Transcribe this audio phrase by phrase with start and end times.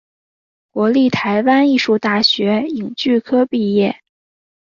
[0.71, 4.01] 国立台湾艺术大学影剧科毕业。